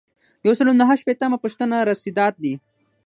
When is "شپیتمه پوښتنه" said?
1.01-1.75